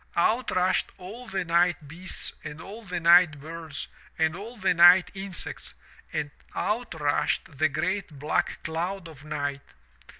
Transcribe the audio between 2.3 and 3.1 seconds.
and all the